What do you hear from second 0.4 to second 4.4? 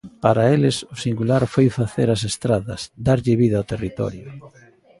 eles o singular foi facer as estradas, darlle vida ao territorio.